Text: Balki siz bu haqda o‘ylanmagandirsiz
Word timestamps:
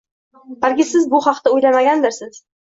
Balki 0.63 0.85
siz 0.91 1.05
bu 1.11 1.19
haqda 1.27 1.53
o‘ylanmagandirsiz 1.59 2.43